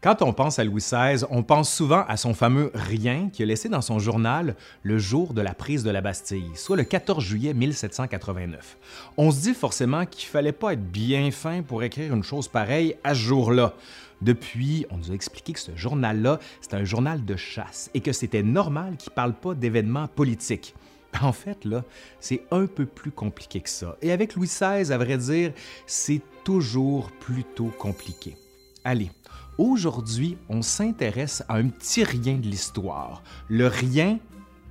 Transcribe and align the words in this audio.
Quand 0.00 0.22
on 0.22 0.32
pense 0.32 0.60
à 0.60 0.64
Louis 0.64 0.80
XVI, 0.80 1.24
on 1.28 1.42
pense 1.42 1.74
souvent 1.74 2.04
à 2.06 2.16
son 2.16 2.32
fameux 2.32 2.70
rien 2.72 3.30
qu'il 3.32 3.42
a 3.42 3.46
laissé 3.46 3.68
dans 3.68 3.80
son 3.80 3.98
journal 3.98 4.54
le 4.84 4.96
jour 4.96 5.34
de 5.34 5.40
la 5.40 5.54
prise 5.54 5.82
de 5.82 5.90
la 5.90 6.00
Bastille, 6.00 6.52
soit 6.54 6.76
le 6.76 6.84
14 6.84 7.24
juillet 7.24 7.52
1789. 7.52 8.78
On 9.16 9.32
se 9.32 9.40
dit 9.40 9.54
forcément 9.54 10.06
qu'il 10.06 10.28
fallait 10.28 10.52
pas 10.52 10.74
être 10.74 10.88
bien 10.88 11.32
fin 11.32 11.62
pour 11.62 11.82
écrire 11.82 12.14
une 12.14 12.22
chose 12.22 12.46
pareille 12.46 12.94
à 13.02 13.12
ce 13.12 13.18
jour-là. 13.18 13.74
Depuis, 14.22 14.86
on 14.90 14.98
nous 14.98 15.10
a 15.10 15.14
expliqué 15.14 15.52
que 15.52 15.58
ce 15.58 15.74
journal-là, 15.74 16.38
c'est 16.60 16.74
un 16.74 16.84
journal 16.84 17.24
de 17.24 17.34
chasse 17.34 17.90
et 17.92 18.00
que 18.00 18.12
c'était 18.12 18.44
normal 18.44 18.96
qu'il 18.98 19.10
parle 19.10 19.34
pas 19.34 19.54
d'événements 19.54 20.06
politiques. 20.06 20.76
En 21.22 21.32
fait, 21.32 21.64
là, 21.64 21.82
c'est 22.20 22.42
un 22.52 22.66
peu 22.66 22.86
plus 22.86 23.10
compliqué 23.10 23.60
que 23.60 23.70
ça. 23.70 23.96
Et 24.00 24.12
avec 24.12 24.36
Louis 24.36 24.46
XVI, 24.46 24.92
à 24.92 24.98
vrai 24.98 25.18
dire, 25.18 25.52
c'est 25.86 26.20
toujours 26.44 27.10
plutôt 27.18 27.72
compliqué. 27.78 28.36
Allez, 28.84 29.10
Aujourd'hui, 29.58 30.38
on 30.48 30.62
s'intéresse 30.62 31.42
à 31.48 31.56
un 31.56 31.68
petit 31.68 32.04
rien 32.04 32.36
de 32.36 32.46
l'histoire, 32.46 33.24
le 33.48 33.66
rien 33.66 34.20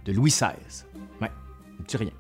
de 0.06 0.14
Louis 0.14 0.32
XVI. 0.32 0.86
Un 1.22 1.84
petit 1.84 1.98
rien. 1.98 2.12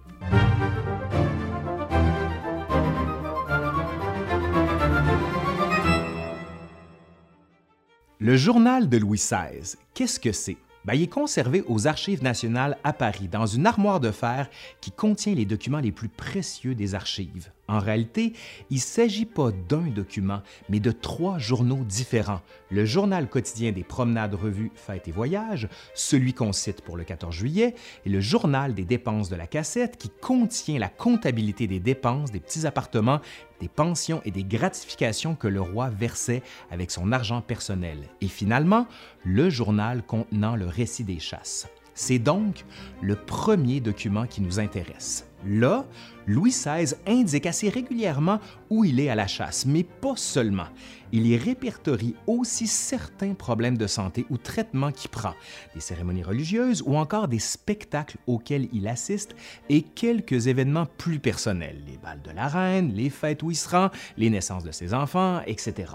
Le 8.20 8.36
journal 8.36 8.90
de 8.90 8.98
Louis 8.98 9.18
XVI, 9.18 9.78
qu'est-ce 9.94 10.20
que 10.20 10.34
c'est? 10.34 10.58
Ben, 10.88 10.94
il 10.94 11.02
est 11.02 11.08
conservé 11.08 11.66
aux 11.68 11.86
Archives 11.86 12.23
nationales 12.23 12.77
à 12.86 12.94
Paris, 12.94 13.28
dans 13.28 13.45
une 13.45 13.66
armoire 13.66 14.00
de 14.00 14.09
fer 14.09 14.50
qui 14.80 14.90
contient 14.90 15.36
les 15.36 15.44
documents 15.44 15.82
les 15.82 15.91
plus 15.91 16.08
précieux 16.08 16.76
des 16.76 16.95
archives. 16.95 17.52
En 17.68 17.80
réalité, 17.80 18.32
il 18.70 18.78
ne 18.78 18.82
s'agit 18.82 19.26
pas 19.26 19.52
d'un 19.52 19.88
document, 19.88 20.42
mais 20.70 20.80
de 20.80 20.92
trois 20.92 21.40
journaux 21.40 21.84
différents. 21.84 22.40
Le 22.72 22.86
journal 22.86 23.28
quotidien 23.28 23.73
des 23.73 23.84
promenades, 23.84 24.36
revues, 24.36 24.72
fêtes 24.76 25.09
et 25.09 25.12
voyages, 25.12 25.68
celui 25.94 26.34
qu'on 26.34 26.54
cite 26.54 26.80
pour 26.80 26.95
le 26.95 27.03
14 27.03 27.36
juillet, 27.36 27.75
et 28.06 28.09
le 28.09 28.22
journal 28.22 28.73
des 28.73 28.86
dépenses 28.86 29.28
de 29.28 29.36
la 29.36 29.47
cassette 29.47 29.97
qui 29.97 30.09
contient 30.09 30.80
la 30.80 30.88
comptabilité 30.88 31.67
des 31.67 31.81
dépenses 31.81 32.31
des 32.31 32.40
petits 32.40 32.66
appartements, 32.66 33.19
des 33.59 33.67
pensions 33.67 34.22
et 34.25 34.31
des 34.31 34.44
gratifications 34.44 35.36
que 35.36 35.47
le 35.47 35.61
roi 35.61 35.89
versait 35.89 36.44
avec 36.72 36.91
son 36.91 37.11
argent 37.11 37.41
personnel. 37.41 38.00
Et 38.22 38.27
finalement, 38.27 38.88
le 39.23 39.50
journal 39.50 40.03
contenant 40.03 40.55
le 40.55 40.67
récit 40.67 41.03
des 41.03 41.19
chasses. 41.19 41.67
C'est 41.98 42.20
donc 42.20 42.64
le 43.02 43.16
premier 43.16 43.80
document 43.80 44.28
qui 44.28 44.42
nous 44.42 44.59
intéresse. 44.59 45.26
Là, 45.48 45.84
Louis 46.28 46.52
XVI 46.52 46.94
indique 47.08 47.48
assez 47.48 47.70
régulièrement 47.70 48.40
où 48.70 48.86
il 48.86 49.00
est 49.00 49.09
à 49.09 49.16
la 49.16 49.26
chasse, 49.26 49.66
mais 49.66 49.84
pas 49.84 50.16
seulement. 50.16 50.68
Il 51.12 51.25
y 51.25 51.36
répertorie 51.38 52.16
aussi 52.28 52.68
certains 52.68 53.34
problèmes 53.34 53.80
de 53.80 53.88
santé 53.88 54.28
ou 54.30 54.38
traitements 54.38 54.92
qu'il 54.92 55.09
prend, 55.09 55.34
des 55.73 55.80
cérémonies 55.80 56.22
religieuses 56.22 56.84
ou 56.86 56.98
encore 56.98 57.28
des 57.28 57.40
spectacles 57.40 58.18
auxquels 58.28 58.70
il 58.73 58.88
assiste 58.88 59.36
et 59.68 59.81
quelques 59.81 60.45
événements 60.45 60.86
plus 60.98 61.20
personnels, 61.20 61.81
les 61.88 61.98
balles 61.98 62.22
de 62.22 62.31
la 62.31 62.48
reine, 62.48 62.94
les 62.94 63.09
fêtes 63.09 63.42
où 63.42 63.50
il 63.50 63.56
se 63.56 63.70
rend, 63.70 63.90
les 64.18 64.30
naissances 64.30 64.64
de 64.64 64.72
ses 64.72 64.94
enfants, 64.94 65.42
etc. 65.48 65.94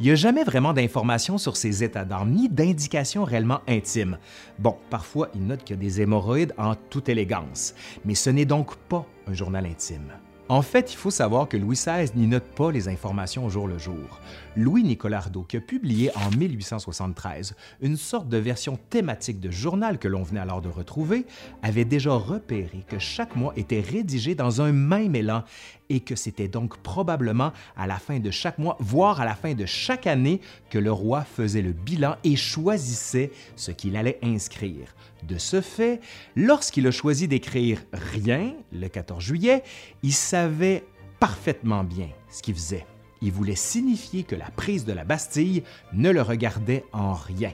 Il 0.00 0.06
n'y 0.06 0.12
a 0.12 0.16
jamais 0.16 0.42
vraiment 0.42 0.72
d'informations 0.72 1.38
sur 1.38 1.56
ses 1.56 1.84
états 1.84 2.04
d'âme, 2.04 2.32
ni 2.32 2.48
d'indications 2.48 3.22
réellement 3.22 3.60
intimes. 3.68 4.18
Bon, 4.58 4.76
parfois, 4.90 5.28
il 5.36 5.46
note 5.46 5.62
qu'il 5.62 5.76
y 5.76 5.78
a 5.78 5.82
des 5.82 6.00
hémorroïdes 6.00 6.52
en 6.58 6.74
toute 6.74 7.08
élégance, 7.08 7.74
mais 8.04 8.16
ce 8.16 8.28
n'est 8.30 8.44
donc 8.44 8.74
pas 8.74 9.06
un 9.28 9.34
journal 9.34 9.64
intime. 9.66 10.10
En 10.50 10.60
fait, 10.60 10.92
il 10.92 10.96
faut 10.96 11.10
savoir 11.10 11.48
que 11.48 11.56
Louis 11.56 11.76
XVI 11.76 12.10
n'y 12.14 12.26
note 12.26 12.44
pas 12.44 12.70
les 12.70 12.88
informations 12.88 13.46
au 13.46 13.48
jour 13.48 13.66
le 13.66 13.78
jour. 13.78 14.20
Louis-Nicolas 14.56 15.24
qui 15.48 15.56
a 15.56 15.60
publié 15.60 16.10
en 16.16 16.36
1873 16.36 17.54
une 17.80 17.96
sorte 17.96 18.28
de 18.28 18.36
version 18.36 18.78
thématique 18.90 19.40
de 19.40 19.50
journal 19.50 19.98
que 19.98 20.06
l'on 20.06 20.22
venait 20.22 20.40
alors 20.40 20.60
de 20.60 20.68
retrouver, 20.68 21.24
avait 21.62 21.86
déjà 21.86 22.12
repéré 22.12 22.84
que 22.86 22.98
chaque 22.98 23.36
mois 23.36 23.54
était 23.56 23.80
rédigé 23.80 24.34
dans 24.34 24.60
un 24.60 24.72
même 24.72 25.14
élan 25.14 25.44
et 25.90 26.00
que 26.00 26.16
c'était 26.16 26.48
donc 26.48 26.78
probablement 26.78 27.52
à 27.76 27.86
la 27.86 27.98
fin 27.98 28.18
de 28.18 28.30
chaque 28.30 28.58
mois, 28.58 28.76
voire 28.80 29.20
à 29.20 29.24
la 29.24 29.34
fin 29.34 29.54
de 29.54 29.66
chaque 29.66 30.06
année, 30.06 30.40
que 30.70 30.78
le 30.78 30.92
roi 30.92 31.22
faisait 31.22 31.62
le 31.62 31.72
bilan 31.72 32.16
et 32.24 32.36
choisissait 32.36 33.30
ce 33.56 33.70
qu'il 33.70 33.96
allait 33.96 34.18
inscrire. 34.22 34.94
De 35.22 35.38
ce 35.38 35.60
fait, 35.60 36.00
lorsqu'il 36.36 36.86
a 36.86 36.90
choisi 36.90 37.28
d'écrire 37.28 37.82
rien 37.92 38.54
le 38.72 38.88
14 38.88 39.22
juillet, 39.22 39.62
il 40.02 40.12
savait 40.12 40.84
parfaitement 41.20 41.84
bien 41.84 42.08
ce 42.30 42.42
qu'il 42.42 42.54
faisait. 42.54 42.86
Il 43.22 43.32
voulait 43.32 43.54
signifier 43.54 44.22
que 44.22 44.34
la 44.34 44.50
prise 44.50 44.84
de 44.84 44.92
la 44.92 45.04
Bastille 45.04 45.62
ne 45.94 46.10
le 46.10 46.20
regardait 46.20 46.84
en 46.92 47.14
rien. 47.14 47.52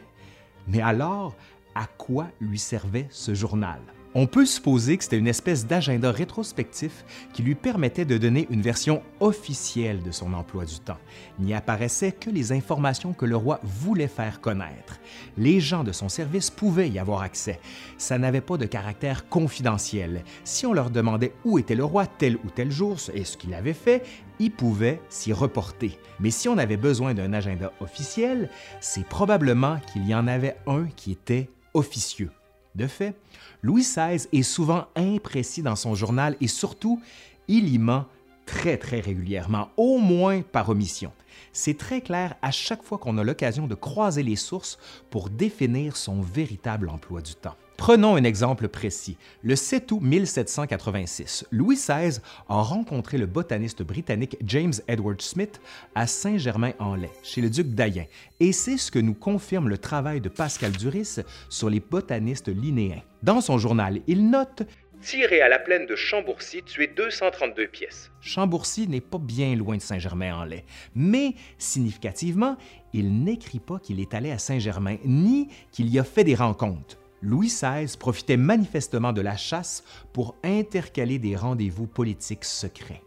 Mais 0.67 0.81
alors, 0.81 1.37
à 1.75 1.87
quoi 1.87 2.29
lui 2.41 2.59
servait 2.59 3.07
ce 3.11 3.35
journal? 3.35 3.81
On 4.13 4.27
peut 4.27 4.45
supposer 4.45 4.97
que 4.97 5.05
c'était 5.05 5.19
une 5.19 5.29
espèce 5.29 5.69
d'agenda 5.69 6.11
rétrospectif 6.11 7.05
qui 7.33 7.45
lui 7.45 7.55
permettait 7.55 8.05
de 8.05 8.19
donner 8.19 8.49
une 8.51 8.61
version 8.61 9.05
officielle 9.21 10.03
de 10.03 10.11
son 10.11 10.33
emploi 10.33 10.65
du 10.65 10.81
temps. 10.81 10.99
N'y 11.39 11.55
apparaissaient 11.55 12.11
que 12.11 12.29
les 12.29 12.51
informations 12.51 13.13
que 13.13 13.25
le 13.25 13.37
roi 13.37 13.61
voulait 13.63 14.09
faire 14.09 14.41
connaître. 14.41 14.99
Les 15.39 15.61
gens 15.61 15.85
de 15.85 15.93
son 15.93 16.09
service 16.09 16.51
pouvaient 16.51 16.89
y 16.89 16.99
avoir 16.99 17.23
accès. 17.23 17.61
Ça 17.99 18.19
n'avait 18.19 18.41
pas 18.41 18.57
de 18.57 18.67
caractère 18.67 19.29
confidentiel. 19.29 20.25
Si 20.43 20.67
on 20.67 20.73
leur 20.73 20.91
demandait 20.91 21.33
où 21.45 21.61
était 21.61 21.77
le 21.77 21.85
roi 21.85 22.09
tel 22.09 22.35
ou 22.45 22.51
tel 22.53 22.73
jour 22.73 22.97
et 23.15 23.23
ce 23.23 23.37
qu'il 23.37 23.55
avait 23.55 23.75
fait, 23.75 24.03
ils 24.41 24.51
pouvaient 24.51 25.01
s'y 25.09 25.33
reporter. 25.33 26.01
Mais 26.19 26.33
si 26.33 26.49
on 26.49 26.59
avait 26.59 26.77
besoin 26.77 27.15
d'un 27.15 27.33
agenda 27.33 27.73
officiel, 27.81 28.51
c'est 28.81 29.07
probablement 29.07 29.79
qu'il 29.93 30.05
y 30.09 30.17
en 30.17 30.27
avait 30.27 30.57
un 30.67 30.87
qui 30.97 31.13
était 31.13 31.49
officieux. 31.75 32.31
De 32.77 32.87
fait, 32.87 33.17
Louis 33.63 33.83
XVI 33.83 34.27
est 34.33 34.43
souvent 34.43 34.87
imprécis 34.97 35.63
dans 35.63 35.77
son 35.77 35.95
journal 35.95 36.37
et 36.41 36.49
surtout, 36.49 37.01
il 37.49 37.69
y 37.69 37.79
ment 37.79 38.07
très 38.47 38.79
très 38.79 39.01
régulièrement, 39.01 39.69
au 39.77 39.99
moins 39.99 40.43
par 40.43 40.69
omission. 40.71 41.13
C'est 41.53 41.77
très 41.77 42.01
clair 42.01 42.35
à 42.43 42.51
chaque 42.51 42.83
fois 42.83 42.99
qu'on 42.99 43.19
a 43.19 43.25
l'occasion 43.25 43.67
de 43.67 43.75
croiser 43.75 44.23
les 44.23 44.37
sources 44.37 44.79
pour 45.11 45.31
définir 45.31 45.97
son 45.97 46.21
véritable 46.21 46.89
emploi 46.89 47.21
du 47.21 47.35
temps. 47.35 47.57
Prenons 47.81 48.15
un 48.15 48.25
exemple 48.25 48.69
précis. 48.69 49.17
Le 49.43 49.57
7 49.57 49.91
août 49.93 50.01
1786, 50.03 51.47
Louis 51.51 51.77
XVI 51.77 52.21
a 52.51 52.61
rencontré 52.61 53.17
le 53.17 53.25
botaniste 53.25 53.83
britannique 53.83 54.37
James 54.45 54.75
Edward 54.87 55.23
Smith 55.23 55.63
à 55.95 56.07
Saint-Germain-en-Laye, 56.07 57.09
chez 57.23 57.41
le 57.41 57.49
duc 57.49 57.69
d'Ayen, 57.69 58.05
et 58.39 58.53
c'est 58.53 58.77
ce 58.77 58.91
que 58.91 58.99
nous 58.99 59.15
confirme 59.15 59.71
le 59.71 59.79
travail 59.79 60.21
de 60.21 60.29
Pascal 60.29 60.73
Duris 60.73 61.21
sur 61.49 61.71
les 61.71 61.81
botanistes 61.81 62.49
linéens. 62.49 63.01
Dans 63.23 63.41
son 63.41 63.57
journal, 63.57 64.03
il 64.07 64.29
note 64.29 64.63
Tiré 65.01 65.41
à 65.41 65.49
la 65.49 65.59
plaine 65.59 65.87
de 65.87 65.97
Chambourcy, 65.97 66.63
tué 66.63 66.87
232 66.87 67.67
pièces. 67.67 68.11
Chambourcy 68.21 68.89
n'est 68.89 69.01
pas 69.01 69.17
bien 69.17 69.57
loin 69.57 69.79
de 69.79 69.83
Saint-Germain-en-Laye, 69.83 70.65
mais 70.95 71.33
significativement, 71.57 72.59
il 72.93 73.25
n'écrit 73.25 73.59
pas 73.59 73.79
qu'il 73.79 74.01
est 74.01 74.13
allé 74.13 74.31
à 74.31 74.39
Saint-Germain 74.39 74.99
ni 75.07 75.49
qu'il 75.73 75.89
y 75.89 75.99
a 75.99 76.05
fait 76.05 76.25
des 76.25 76.35
rencontres. 76.35 76.99
Louis 77.23 77.49
XVI 77.49 77.97
profitait 77.99 78.37
manifestement 78.37 79.13
de 79.13 79.21
la 79.21 79.37
chasse 79.37 79.85
pour 80.13 80.37
intercaler 80.43 81.19
des 81.19 81.37
rendez-vous 81.37 81.87
politiques 81.87 82.45
secrets. 82.45 83.03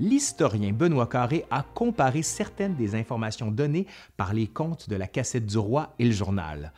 L'historien 0.00 0.72
Benoît 0.72 1.06
Carré 1.06 1.44
a 1.50 1.62
comparé 1.62 2.22
certaines 2.22 2.74
des 2.74 2.96
informations 2.96 3.52
données 3.52 3.86
par 4.16 4.34
les 4.34 4.48
comptes 4.48 4.88
de 4.88 4.96
la 4.96 5.06
cassette 5.06 5.46
du 5.46 5.58
roi 5.58 5.94
et 6.00 6.04
le 6.04 6.10
journal. 6.10 6.72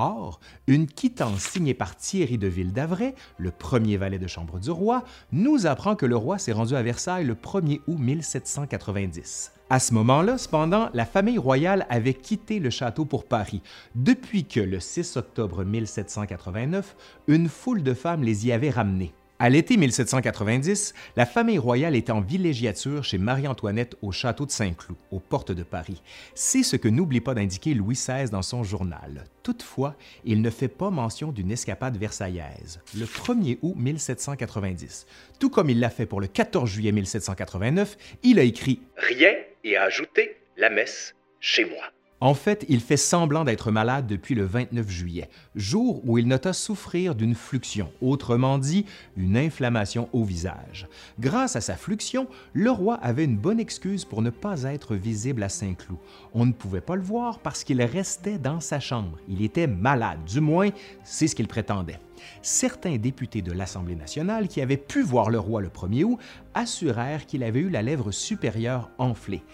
Or, 0.00 0.38
une 0.68 0.86
quittance 0.86 1.40
signée 1.40 1.74
par 1.74 1.96
Thierry 1.96 2.38
de 2.38 2.46
Ville 2.46 2.72
d'Avray, 2.72 3.16
le 3.36 3.50
premier 3.50 3.96
valet 3.96 4.20
de 4.20 4.28
chambre 4.28 4.60
du 4.60 4.70
roi, 4.70 5.02
nous 5.32 5.66
apprend 5.66 5.96
que 5.96 6.06
le 6.06 6.16
roi 6.16 6.38
s'est 6.38 6.52
rendu 6.52 6.76
à 6.76 6.82
Versailles 6.84 7.24
le 7.24 7.34
1er 7.34 7.80
août 7.88 7.98
1790. 7.98 9.50
À 9.70 9.80
ce 9.80 9.92
moment-là, 9.94 10.38
cependant, 10.38 10.88
la 10.94 11.04
famille 11.04 11.36
royale 11.36 11.84
avait 11.90 12.14
quitté 12.14 12.60
le 12.60 12.70
château 12.70 13.06
pour 13.06 13.24
Paris, 13.24 13.60
depuis 13.96 14.44
que, 14.44 14.60
le 14.60 14.78
6 14.78 15.16
octobre 15.16 15.64
1789, 15.64 16.94
une 17.26 17.48
foule 17.48 17.82
de 17.82 17.92
femmes 17.92 18.22
les 18.22 18.46
y 18.46 18.52
avait 18.52 18.70
ramenés. 18.70 19.12
À 19.40 19.50
l'été 19.50 19.76
1790, 19.76 20.94
la 21.14 21.24
famille 21.24 21.58
royale 21.58 21.94
est 21.94 22.10
en 22.10 22.20
villégiature 22.20 23.04
chez 23.04 23.18
Marie-Antoinette 23.18 23.94
au 24.02 24.10
château 24.10 24.46
de 24.46 24.50
Saint-Cloud, 24.50 24.98
aux 25.12 25.20
portes 25.20 25.52
de 25.52 25.62
Paris. 25.62 26.02
C'est 26.34 26.64
ce 26.64 26.74
que 26.74 26.88
n'oublie 26.88 27.20
pas 27.20 27.34
d'indiquer 27.34 27.72
Louis 27.72 27.94
XVI 27.94 28.30
dans 28.30 28.42
son 28.42 28.64
journal. 28.64 29.26
Toutefois, 29.44 29.94
il 30.24 30.42
ne 30.42 30.50
fait 30.50 30.66
pas 30.66 30.90
mention 30.90 31.30
d'une 31.30 31.52
escapade 31.52 31.96
versaillaise, 31.96 32.80
le 32.98 33.04
1er 33.04 33.58
août 33.62 33.76
1790. 33.76 35.06
Tout 35.38 35.50
comme 35.50 35.70
il 35.70 35.78
l'a 35.78 35.90
fait 35.90 36.06
pour 36.06 36.20
le 36.20 36.26
14 36.26 36.68
juillet 36.68 36.90
1789, 36.90 37.96
il 38.24 38.40
a 38.40 38.42
écrit 38.42 38.80
Rien 38.96 39.34
et 39.62 39.76
a 39.76 39.84
ajouté 39.84 40.36
la 40.56 40.68
messe 40.68 41.14
chez 41.38 41.64
moi. 41.64 41.84
En 42.20 42.34
fait, 42.34 42.66
il 42.68 42.80
fait 42.80 42.96
semblant 42.96 43.44
d'être 43.44 43.70
malade 43.70 44.08
depuis 44.08 44.34
le 44.34 44.44
29 44.44 44.90
juillet, 44.90 45.30
jour 45.54 46.02
où 46.04 46.18
il 46.18 46.26
nota 46.26 46.52
souffrir 46.52 47.14
d'une 47.14 47.36
fluxion, 47.36 47.92
autrement 48.00 48.58
dit, 48.58 48.86
une 49.16 49.36
inflammation 49.36 50.08
au 50.12 50.24
visage. 50.24 50.88
Grâce 51.20 51.54
à 51.54 51.60
sa 51.60 51.76
fluxion, 51.76 52.26
le 52.54 52.72
roi 52.72 52.96
avait 52.96 53.22
une 53.22 53.36
bonne 53.36 53.60
excuse 53.60 54.04
pour 54.04 54.20
ne 54.20 54.30
pas 54.30 54.64
être 54.64 54.96
visible 54.96 55.44
à 55.44 55.48
Saint-Cloud. 55.48 55.98
On 56.34 56.44
ne 56.44 56.52
pouvait 56.52 56.80
pas 56.80 56.96
le 56.96 57.02
voir 57.02 57.38
parce 57.38 57.62
qu'il 57.62 57.80
restait 57.82 58.38
dans 58.38 58.58
sa 58.58 58.80
chambre. 58.80 59.18
Il 59.28 59.40
était 59.42 59.68
malade, 59.68 60.24
du 60.24 60.40
moins, 60.40 60.70
c'est 61.04 61.28
ce 61.28 61.36
qu'il 61.36 61.46
prétendait. 61.46 62.00
Certains 62.42 62.96
députés 62.96 63.42
de 63.42 63.52
l'Assemblée 63.52 63.94
nationale 63.94 64.48
qui 64.48 64.60
avaient 64.60 64.76
pu 64.76 65.02
voir 65.02 65.30
le 65.30 65.38
roi 65.38 65.60
le 65.60 65.68
1er 65.68 66.02
août 66.02 66.18
assurèrent 66.52 67.26
qu'il 67.26 67.44
avait 67.44 67.60
eu 67.60 67.68
la 67.68 67.82
lèvre 67.82 68.10
supérieure 68.10 68.90
enflée 68.98 69.44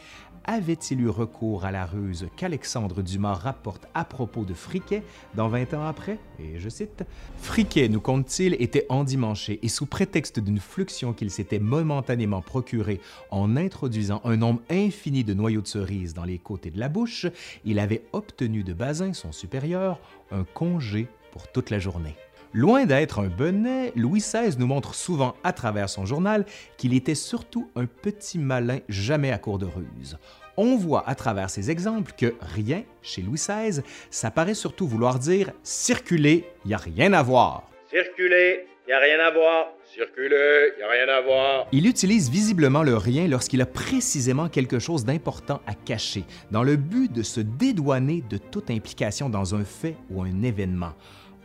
avait-il 0.45 1.01
eu 1.01 1.09
recours 1.09 1.65
à 1.65 1.71
la 1.71 1.87
ruse 1.87 2.29
qu'Alexandre 2.37 3.03
Dumas 3.03 3.35
rapporte 3.35 3.87
à 3.95 4.05
propos 4.05 4.45
de 4.45 4.55
Friquet 4.55 5.03
dans 5.35 5.49
20 5.49 5.75
ans 5.75 5.87
après? 5.87 6.19
Et 6.39 6.59
je 6.59 6.69
cite 6.69 7.05
Friquet, 7.39 7.89
nous 7.89 8.01
compte-t-il, 8.01 8.55
était 8.63 8.87
endimanché 8.89 9.59
et 9.63 9.69
sous 9.69 9.87
prétexte 9.87 10.41
d'une 10.41 10.61
fluxion 10.61 11.13
qu'il 11.13 11.31
s'était 11.31 11.59
momentanément 11.59 12.43
procurée 12.43 13.01
en 13.31 13.57
introduisant 13.57 14.21
un 14.25 14.37
nombre 14.37 14.63
infini 14.71 15.25
de 15.25 15.35
noyaux 15.35 15.63
de 15.63 15.67
cerise 15.67 16.15
dans 16.15 16.25
les 16.25 16.39
côtés 16.39 16.71
de 16.71 16.79
la 16.79 16.89
bouche, 16.89 17.27
il 17.65 17.79
avait 17.79 18.05
obtenu 18.13 18.63
de 18.63 18.73
Bazin, 18.73 19.13
son 19.13 19.33
supérieur, 19.33 19.99
un 20.31 20.45
congé 20.45 21.09
pour 21.33 21.51
toute 21.51 21.71
la 21.71 21.79
journée. 21.79 22.15
Loin 22.57 22.87
d'être 22.87 23.19
un 23.19 23.27
bonnet, 23.27 23.93
Louis 23.97 24.21
XVI 24.21 24.57
nous 24.61 24.69
montre 24.69 24.95
souvent 24.95 25.35
à 25.43 25.53
travers 25.53 25.89
son 25.89 26.07
journal 26.07 26.47
qu'il 26.77 26.95
était 26.95 27.17
surtout 27.17 27.69
un 27.75 27.87
petit 27.87 28.39
malin 28.39 28.79
jamais 28.89 29.33
à 29.33 29.39
court 29.39 29.59
de 29.59 29.67
ruse. 29.67 30.19
On 30.57 30.77
voit 30.77 31.03
à 31.09 31.17
travers 31.17 31.51
ces 31.51 31.73
exemples 31.73 32.13
que 32.17 32.35
rien, 32.41 32.85
chez 33.03 33.23
Louis 33.23 33.41
XVI, 33.41 33.83
ça 34.09 34.31
paraît 34.31 34.55
surtout 34.55 34.87
vouloir 34.87 35.19
dire 35.19 35.51
circuler, 35.65 36.45
il 36.65 36.69
n'y 36.69 36.75
a 36.75 36.79
rien 36.79 37.13
à 37.13 37.25
voir. 37.25 37.69
Circuler, 37.91 38.67
il 38.87 38.91
n'y 38.91 38.95
a 38.95 39.01
rien 39.01 39.19
à 39.19 39.33
voir. 39.33 39.67
Circuler, 39.93 40.75
il 40.77 40.79
n'y 40.79 40.85
a 40.85 40.91
rien 40.91 41.09
à 41.09 41.21
voir. 41.23 41.67
Il 41.73 41.89
utilise 41.89 42.31
visiblement 42.31 42.85
le 42.85 42.97
rien 42.97 43.27
lorsqu'il 43.27 43.63
a 43.63 43.67
précisément 43.67 44.49
quelque 44.49 44.79
chose 44.79 45.05
d'important 45.05 45.61
à 45.67 45.75
cacher, 45.75 46.23
dans 46.53 46.63
le 46.63 46.77
but 46.77 47.11
de 47.11 47.25
se 47.25 47.41
dédouaner 47.41 48.23
de 48.31 48.39
toute 48.39 48.71
implication 48.71 49.29
dans 49.29 49.57
un 49.57 49.65
fait 49.65 49.97
ou 50.09 50.23
un 50.23 50.43
événement. 50.45 50.93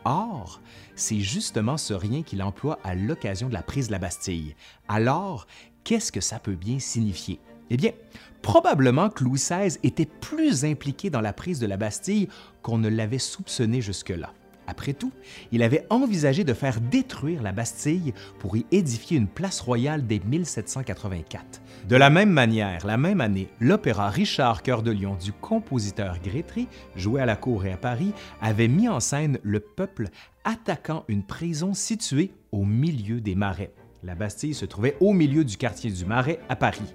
Or, 0.06 0.62
c'est 0.96 1.20
justement 1.20 1.78
ce 1.78 1.94
rien 1.94 2.24
qu'il 2.24 2.42
emploie 2.42 2.80
à 2.84 2.96
l'occasion 2.96 3.50
de 3.50 3.54
la 3.54 3.62
prise 3.62 3.88
de 3.88 3.92
la 3.92 4.00
Bastille. 4.00 4.56
Alors, 4.88 5.48
qu'est-ce 5.84 6.12
que 6.12 6.22
ça 6.22 6.40
peut 6.40 6.56
bien 6.56 6.80
signifier? 6.80 7.40
Eh 7.70 7.78
bien, 7.78 7.92
probablement 8.42 9.10
que 9.10 9.24
Louis 9.24 9.40
XVI 9.40 9.78
était 9.84 10.06
plus 10.06 10.66
impliqué 10.66 11.10
dans 11.10 11.22
la 11.22 11.34
prise 11.34 11.60
de 11.60 11.68
la 11.68 11.78
Bastille 11.78 12.30
qu'on 12.62 12.78
ne 12.78 12.90
l'avait 12.90 13.20
soupçonné 13.20 13.82
jusque-là. 13.82 14.34
Après 14.70 14.94
tout, 14.94 15.12
il 15.52 15.64
avait 15.64 15.88
envisagé 15.90 16.44
de 16.44 16.54
faire 16.54 16.80
détruire 16.80 17.42
la 17.42 17.52
Bastille 17.52 18.14
pour 18.38 18.56
y 18.56 18.68
édifier 18.72 19.18
une 19.18 19.28
place 19.28 19.62
royale 19.62 20.06
dès 20.06 20.20
1784. 20.20 21.62
De 21.88 21.96
la 21.96 22.12
même 22.12 22.30
manière, 22.30 22.86
la 22.86 22.98
même 22.98 23.20
année, 23.20 23.50
l'opéra 23.60 24.10
Richard 24.10 24.62
Cœur 24.62 24.84
de 24.84 24.92
Lion 24.92 25.16
du 25.16 25.34
compositeur 25.34 26.20
Grétry, 26.24 26.68
joué 26.96 27.20
à 27.20 27.26
la 27.26 27.36
cour 27.36 27.66
et 27.66 27.72
à 27.72 27.78
Paris, 27.78 28.14
avait 28.42 28.68
mis 28.68 28.88
en 28.88 29.00
scène 29.00 29.40
le 29.42 29.60
peuple 29.60 30.10
attaquant 30.44 31.04
une 31.08 31.24
prison 31.24 31.74
située 31.74 32.32
au 32.52 32.64
milieu 32.64 33.22
des 33.22 33.34
marais. 33.34 33.74
La 34.04 34.14
Bastille 34.14 34.54
se 34.54 34.66
trouvait 34.66 34.98
au 35.00 35.14
milieu 35.14 35.44
du 35.44 35.58
quartier 35.58 35.92
du 35.92 36.06
Marais 36.06 36.40
à 36.48 36.56
Paris. 36.56 36.94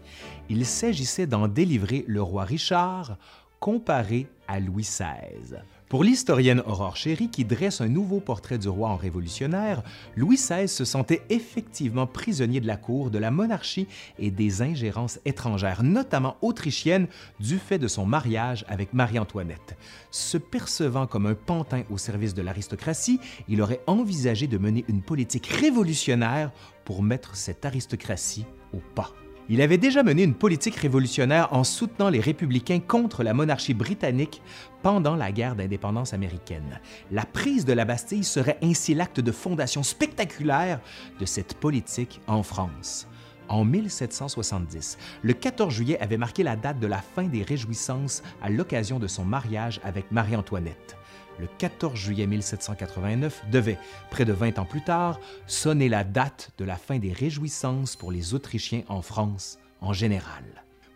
Il 0.49 0.65
s'agissait 0.65 1.27
d'en 1.27 1.49
délivrer 1.49 2.05
le 2.07 2.23
roi 2.23 2.45
Richard 2.45 3.19
comparé 3.59 4.27
à 4.47 4.61
Louis 4.61 4.85
XVI. 4.85 5.59
Pour 5.95 6.03
l'historienne 6.03 6.61
Aurore 6.67 6.97
Chéry, 6.97 7.29
qui 7.29 7.45
dresse 7.45 7.81
un 7.81 7.87
nouveau 7.87 8.19
portrait 8.19 8.59
du 8.59 8.69
roi 8.69 8.89
en 8.89 8.97
révolutionnaire, 8.97 9.85
Louis 10.17 10.35
XVI 10.35 10.67
se 10.67 10.85
sentait 10.85 11.23
effectivement 11.31 12.09
prisonnier 12.09 12.61
de 12.61 12.67
la 12.67 12.77
cour, 12.77 13.13
de 13.13 13.19
la 13.19 13.31
monarchie 13.31 13.87
et 14.19 14.33
des 14.33 14.61
ingérences 14.61 15.21
étrangères, 15.25 15.85
notamment 15.85 16.37
autrichiennes, 16.43 17.07
du 17.39 17.59
fait 17.59 17.79
de 17.79 17.87
son 17.87 18.07
mariage 18.07 18.65
avec 18.67 18.93
Marie-Antoinette. 18.93 19.77
Se 20.11 20.37
percevant 20.37 21.07
comme 21.07 21.27
un 21.27 21.37
pantin 21.37 21.85
au 21.91 21.97
service 21.97 22.35
de 22.35 22.43
l'aristocratie, 22.43 23.21
il 23.47 23.63
aurait 23.63 23.83
envisagé 23.87 24.49
de 24.49 24.59
mener 24.59 24.85
une 24.89 25.01
politique 25.01 25.47
révolutionnaire 25.47 26.51
pour 26.85 27.05
mettre 27.05 27.37
cette 27.37 27.65
aristocratie 27.65 28.47
au 28.73 28.81
pas. 28.97 29.13
Il 29.51 29.61
avait 29.61 29.77
déjà 29.77 30.03
mené 30.03 30.23
une 30.23 30.35
politique 30.35 30.77
révolutionnaire 30.77 31.53
en 31.53 31.65
soutenant 31.65 32.09
les 32.09 32.21
républicains 32.21 32.81
contre 32.81 33.23
la 33.23 33.35
monarchie 33.35 33.75
britannique 33.75 34.41
pendant 34.83 35.17
la 35.17 35.33
guerre 35.33 35.55
d'indépendance 35.55 36.15
américaine. 36.15 36.81
La 37.11 37.27
prise 37.27 37.67
de 37.67 37.75
la 37.75 37.85
Bastille 37.85 38.25
serait 38.25 38.59
ainsi 38.63 38.95
l'acte 38.95 39.21
de 39.21 39.33
fondation 39.33 39.83
spectaculaire 39.83 40.81
de 41.21 41.27
cette 41.27 41.55
politique 41.55 42.23
en 42.27 42.43
France. 42.43 43.07
En 43.49 43.67
1770, 43.67 44.97
le 45.23 45.35
14 45.35 45.75
juillet 45.75 46.01
avait 46.01 46.17
marqué 46.17 46.43
la 46.43 46.57
date 46.57 46.81
de 46.81 46.87
la 46.87 47.03
fin 47.03 47.25
des 47.25 47.43
réjouissances 47.43 48.23
à 48.41 48.49
l'occasion 48.49 48.99
de 48.99 49.07
son 49.07 49.27
mariage 49.27 49.79
avec 49.85 50.11
Marie-Antoinette 50.11 50.97
le 51.39 51.49
14 51.59 51.95
juillet 51.99 52.27
1789 52.27 53.45
devait, 53.51 53.79
près 54.11 54.25
de 54.25 54.33
20 54.33 54.59
ans 54.59 54.65
plus 54.65 54.83
tard, 54.83 55.21
sonner 55.47 55.89
la 55.89 56.05
date 56.05 56.51
de 56.59 56.65
la 56.65 56.77
fin 56.77 56.99
des 56.99 57.13
réjouissances 57.13 57.97
pour 57.97 58.13
les 58.13 58.35
Autrichiens 58.35 58.83
en 58.89 59.03
France 59.03 59.59
en 59.81 59.93
général. 59.93 60.45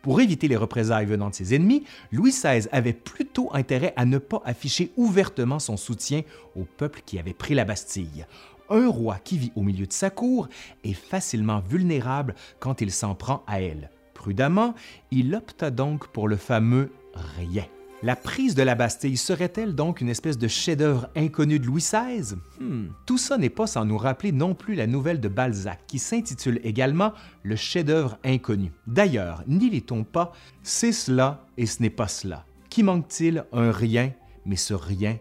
Pour 0.02 0.20
éviter 0.20 0.49
les 0.49 0.56
représailles 0.56 1.06
venant 1.06 1.29
de 1.29 1.35
ses 1.35 1.55
ennemis, 1.55 1.85
Louis 2.12 2.31
XVI 2.31 2.69
avait 2.73 2.93
plutôt 2.93 3.50
intérêt 3.52 3.93
à 3.96 4.05
ne 4.05 4.19
pas 4.19 4.40
afficher 4.44 4.93
ouvertement 4.96 5.58
son 5.58 5.76
soutien 5.76 6.23
au 6.56 6.64
peuple 6.64 7.02
qui 7.05 7.19
avait 7.19 7.34
pris 7.34 7.55
la 7.55 7.64
Bastille. 7.64 8.26
Un 8.70 8.88
roi 8.88 9.19
qui 9.23 9.38
vit 9.38 9.52
au 9.56 9.62
milieu 9.62 9.87
de 9.87 9.93
sa 9.93 10.11
cour 10.11 10.49
est 10.84 10.93
facilement 10.93 11.61
vulnérable 11.61 12.34
quand 12.61 12.81
il 12.81 12.93
s'en 12.93 13.14
prend 13.14 13.43
à 13.46 13.61
elle. 13.61 13.91
Prudemment, 14.14 14.75
il 15.11 15.34
opta 15.34 15.70
donc 15.70 16.08
pour 16.08 16.29
le 16.29 16.37
fameux 16.37 16.93
rien. 17.14 17.64
La 18.05 18.15
prise 18.15 18.55
de 18.55 18.62
la 18.62 18.77
Bastille 18.77 19.17
serait-elle 19.17 19.75
donc 19.75 20.00
une 20.00 20.09
espèce 20.09 20.39
de 20.39 20.47
chef-d'œuvre 20.47 21.09
inconnu 21.17 21.59
de 21.59 21.67
Louis 21.67 21.83
XVI? 21.83 22.37
Hmm. 22.61 22.91
Tout 23.06 23.19
ça 23.19 23.39
n'est 23.39 23.50
pas 23.50 23.67
sans 23.67 23.85
nous 23.85 23.99
rappeler 23.99 24.31
non 24.31 24.55
plus 24.55 24.77
la 24.77 24.87
nouvelle 24.87 25.21
de 25.21 25.27
Balzac, 25.27 25.81
qui 25.89 25.99
s'intitule 25.99 26.61
également 26.62 27.12
Le 27.43 27.56
chef-d'œuvre 27.56 28.17
inconnu. 28.25 28.71
D'ailleurs, 28.87 29.43
n'y 29.49 29.69
lit-on 29.69 30.05
pas 30.05 30.33
C'est 30.62 30.93
cela 30.93 31.45
et 31.56 31.67
ce 31.67 31.83
n'est 31.83 31.91
pas 31.91 32.06
cela. 32.06 32.45
Qui 32.71 32.85
manque-t-il? 32.85 33.45
Un 33.53 33.73
rien, 33.73 34.12
mais 34.47 34.55
ce 34.56 34.75
rien 34.75 35.19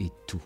est 0.00 0.12
tout. 0.26 0.40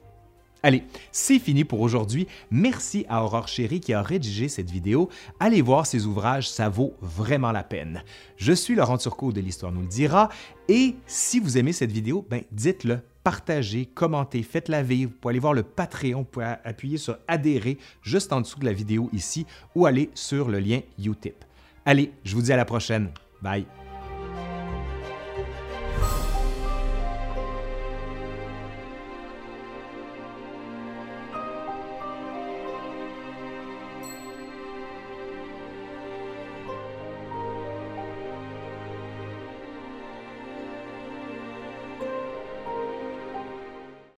Allez, 0.62 0.82
c'est 1.12 1.38
fini 1.38 1.64
pour 1.64 1.80
aujourd'hui. 1.80 2.26
Merci 2.50 3.06
à 3.08 3.22
Aurore 3.22 3.46
Chéri 3.46 3.78
qui 3.78 3.92
a 3.92 4.02
rédigé 4.02 4.48
cette 4.48 4.70
vidéo. 4.70 5.08
Allez 5.38 5.62
voir 5.62 5.86
ses 5.86 6.04
ouvrages, 6.04 6.50
ça 6.50 6.68
vaut 6.68 6.94
vraiment 7.00 7.52
la 7.52 7.62
peine. 7.62 8.02
Je 8.36 8.52
suis 8.52 8.74
Laurent 8.74 8.98
Turcot 8.98 9.32
de 9.32 9.40
l'Histoire 9.40 9.70
nous 9.70 9.82
le 9.82 9.86
dira. 9.86 10.30
Et 10.68 10.96
si 11.06 11.38
vous 11.38 11.58
aimez 11.58 11.72
cette 11.72 11.92
vidéo, 11.92 12.26
ben 12.28 12.42
dites-le, 12.50 13.00
partagez, 13.22 13.86
commentez, 13.86 14.42
faites-la 14.42 14.82
vivre. 14.82 15.12
Vous 15.12 15.18
pouvez 15.18 15.32
aller 15.32 15.38
voir 15.38 15.54
le 15.54 15.62
Patreon, 15.62 16.20
vous 16.20 16.24
pouvez 16.24 16.54
appuyer 16.64 16.98
sur 16.98 17.18
adhérer 17.28 17.78
juste 18.02 18.32
en 18.32 18.40
dessous 18.40 18.58
de 18.58 18.64
la 18.64 18.72
vidéo 18.72 19.08
ici 19.12 19.46
ou 19.76 19.86
aller 19.86 20.10
sur 20.14 20.48
le 20.48 20.58
lien 20.58 20.80
Utip. 20.98 21.44
Allez, 21.84 22.12
je 22.24 22.34
vous 22.34 22.42
dis 22.42 22.52
à 22.52 22.56
la 22.56 22.64
prochaine. 22.64 23.10
Bye. 23.40 23.64